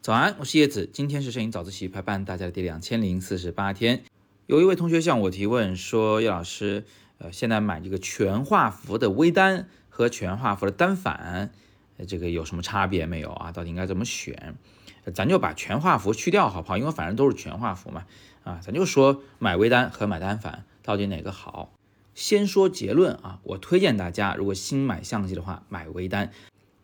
[0.00, 4.02] 早安，我是叶子，今天是摄影早自习陪伴大家的第两千零四十八天。
[4.46, 6.84] 有一位同学向我提问说：“叶老师，
[7.18, 11.52] 呃，现在买这个全画幅的微单和全画幅的单反，
[11.98, 13.52] 呃，这个有什么差别没有啊？
[13.52, 14.56] 到底应该怎么选？
[15.14, 16.76] 咱就把全画幅去掉好不好？
[16.76, 18.04] 因为反正都是全画幅嘛，
[18.42, 21.72] 啊，咱就说买微单和买单反到底哪个好？
[22.14, 26.30] 先说结论啊，我推荐大家如果新买相机的话，买微单。”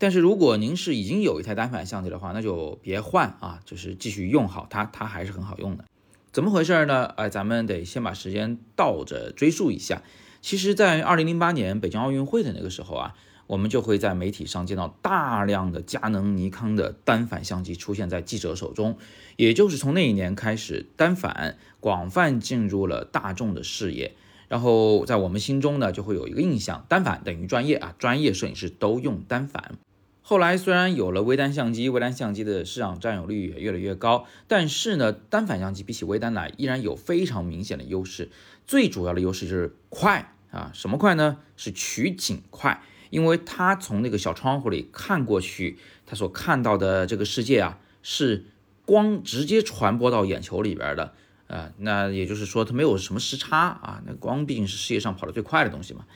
[0.00, 5.84] 但是如果您是已经有一台单反相机的话，那就别换啊，就是继续用好它，它还是很好用的。
[6.30, 7.06] 怎么回事呢？
[7.16, 10.02] 哎，咱们得先把时间倒着追溯一下。
[10.40, 13.14] 其实，在二零零八年北京奥运会的那个时候啊，
[13.48, 18.96] 我们就会在媒体上见到大量的佳能、尼康的单反相机出现在记者手中。
[19.36, 24.14] 也就是从那一年开始，单反广泛进入了大众的视野。
[24.48, 29.78] 然后在我们心中呢，就会有一个印象，单反等于专业啊，专业摄影师都用单反。
[30.22, 38.28] 后来虽然有了微单相机，微单相机的市场占有率也越来越高，但是呢，单反相机比起微单来，依然有非常明显的优势。
[38.66, 41.38] 最主要的优势就是快啊，什么快呢？
[41.56, 48.44] 是取景快，因为它从那个小窗户里看过去，它所看到的这个世界啊，是
[48.84, 51.14] 光直接传播到眼球里边的，
[51.48, 56.06] 呃，那也就是说它没有什么时差啊，那光毕竟是世界上跑得最快的东西嘛。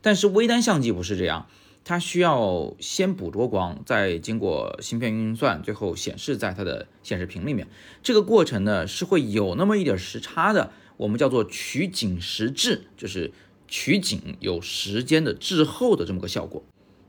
[0.00, 1.46] 但是微单相机不是这样。
[1.88, 7.68] 它需要先捕捉光，再经过芯片运算，最后显示在它的显示屏里面。
[8.02, 13.30] 这个过程呢是会有那么一点时差的，我们叫做取景时滞，就是
[13.68, 16.64] 取景有时间的滞后的这么个效果。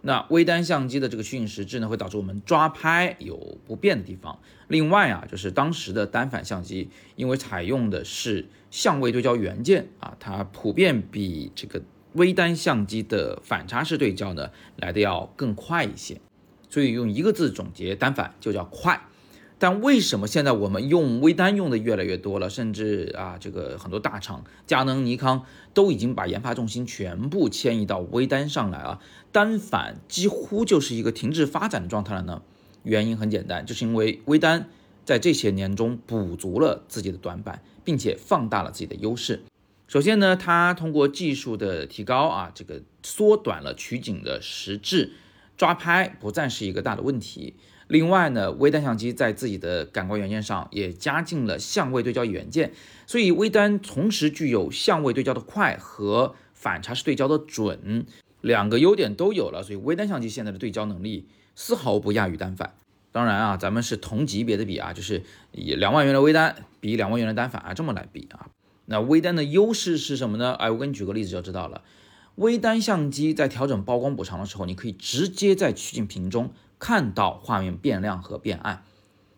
[0.07, 4.39] 那微单相机的这个虚影实质呢，会导致我们抓拍有不便的地方。
[4.69, 11.81] 另外啊，就是当时的单反相机，因为采用的是相位对焦元件啊，它普遍比这个。
[12.13, 16.21] 微单相机的反差式对焦呢，来的要更快一些，
[16.69, 18.99] 所以用一个字总结单反就叫快。
[19.59, 28.99] 但为什么现在我们用微单用的越来越多了，甚至啊，这个很多大厂，佳能、尼康都已经把研发重心全部迁移到微单上来了，
[29.31, 32.43] 单反几乎就是一个停滞发展的状态了呢？
[32.83, 34.69] 原因很简单，就是因为微单
[35.03, 39.41] 在这些年中补足了自己的短板，并且放大了自己的优势。
[39.87, 45.13] 首先呢，它通过技术的提高啊，这个缩短了取景的时滞，
[45.57, 47.55] 抓拍不再是一个大的问题。
[47.87, 52.73] 另外呢，微单相机在自己的感光元件上也加进了相位对焦元件，
[53.05, 58.05] 所以微单同时具有相位对焦的快和反差式对焦的准，
[58.41, 62.73] 两个优点都有了，所以微单相机现在的对焦能力丝毫不亚于单反。
[63.13, 68.47] 当然啊，咱们是同级别的比啊，就是以两万元的微单比两万元的单反啊这么来比啊。
[68.85, 70.53] 那微单的优势是什么呢？
[70.53, 71.83] 哎，我给你举个例子就知道了。
[72.35, 78.83] 微单相机在调整曝光补偿的时候，你可以直接在取景屏中看到画面变亮和变暗。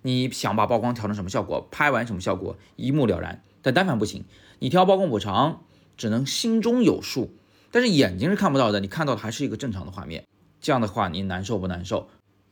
[0.02, 3.44] 你想把曝光调成什么效果，拍完什么效果，一目了然。
[3.62, 4.24] 但单反不行，
[4.60, 5.64] 你调曝光补偿
[5.98, 7.36] 只能心中有数，
[7.72, 10.24] 但是眼睛是看不到的，你看到的还是一个正常的画面。
[10.62, 12.10] 这样的话，你难受不难受？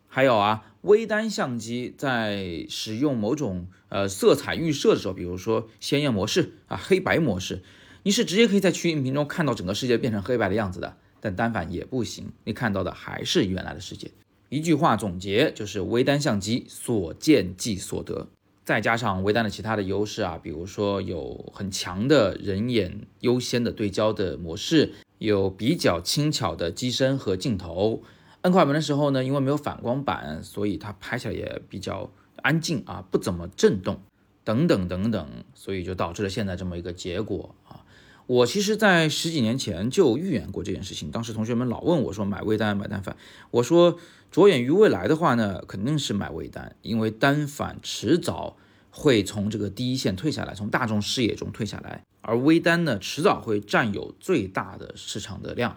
[0.10, 7.64] 还有啊，微单相机在使用某种呃色彩预设的时候，比如说鲜艳模式啊、黑白模式，
[8.04, 10.98] 你是直接可以在取景屏中看到整个世界变成黑白的样子的。
[11.20, 14.12] 但单反也不行，你看到的还是原来的世界。
[14.50, 18.28] 一句话总结就是：微单相机所见即所得，
[18.64, 28.04] 再加上微单的其他的优势啊，比如说有很强的人眼优先的对焦的模式，有比较轻巧的机身和镜头。
[28.44, 34.00] 摁快门的时候呢，因为没有反光板，所以它拍起来也比较安静啊，不怎么震动，
[34.46, 37.54] 等等等等，所以就导致了现在这么一个结果。
[38.28, 43.16] 我其实，在十几年前就预言过这件事情，当时同学们老问我说买微单买单反，
[43.52, 43.98] 我说
[44.32, 48.58] 着眼于未来的话呢，肯定是买微单，因为单反迟早
[48.92, 55.76] 会从这个第一线退下来，从大众视野中退下来，而微单呢，迟早会占有最大的市场的量。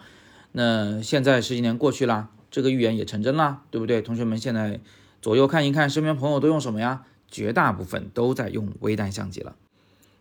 [0.52, 2.30] 那现在十几年过去啦。
[2.50, 4.02] 这个预言也成真啦，对不对？
[4.02, 4.80] 同学们现在
[5.22, 7.04] 左右看一看，身边朋友都用什么呀？
[7.30, 9.54] 绝大部分都在用微单相机了。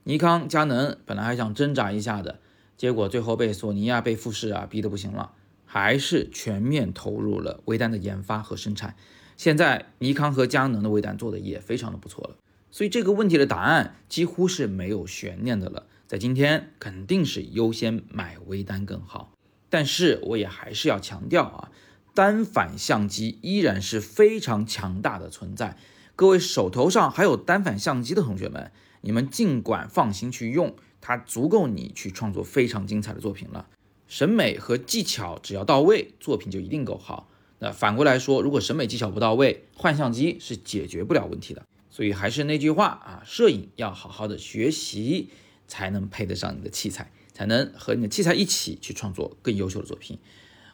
[0.04, 2.40] 尼康、佳能本来还想挣扎一下的，
[2.78, 5.34] 结果最后被索尼啊、被富士啊逼得不行了，
[5.66, 8.96] 还是全面投入了微单的研发和生产。
[9.38, 12.36] 现在尼康和佳能的微单做的也非常的不错了，
[12.72, 15.86] 所以这个问题的答案几乎是没有悬念的了。
[16.07, 19.31] 在今天肯定是优先买微单更好，
[19.69, 21.72] 但是我也还是要强调啊。
[22.16, 25.78] 单反相机依然是非常强大的存在，
[26.16, 33.68] 各位手头上还有单反相机的同学们，你们尽管放心去用，它足够你去创作非常精彩的作品了。
[34.07, 37.30] 审美和技巧只要到位，作品就一定够好。
[37.60, 41.66] 那反过来说，如果审美技巧不到位，换相机是解决不了问题的。
[41.90, 45.30] 所以还是那句话啊，摄影要好好的学习，
[45.68, 50.18] 才能配得上你的器材，才能和你的器材一起去创作更优秀的作品。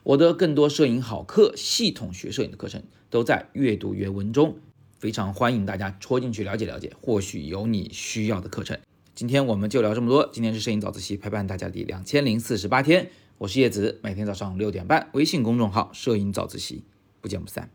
[0.04, 4.60] 我的更多摄影好课、系统学摄影的课程都在阅读原文中，
[5.06, 8.76] 非常欢迎大家戳进去了解了解，或许有你需要的课程。
[9.14, 10.28] 今天我们就聊这么多。
[10.34, 16.84] 今天是摄影早自习陪伴大家的第两千零四十八天，我是叶子，每天早上六点半，微信公众号“摄影早自习”，
[17.22, 17.70] 不见不散。